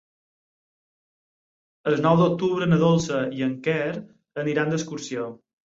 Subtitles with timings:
[1.93, 3.87] El nou d'octubre na Dolça i en Quer
[4.47, 5.33] aniran d'excursió.